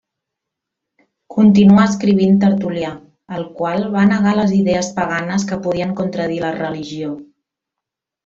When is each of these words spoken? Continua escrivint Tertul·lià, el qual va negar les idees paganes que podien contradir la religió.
Continua 1.33 1.83
escrivint 1.89 2.39
Tertul·lià, 2.43 2.89
el 3.39 3.45
qual 3.59 3.85
va 3.97 4.07
negar 4.13 4.33
les 4.39 4.55
idees 4.61 4.89
paganes 5.01 5.47
que 5.51 5.61
podien 5.67 5.95
contradir 6.01 6.39
la 6.47 6.53
religió. 6.59 7.13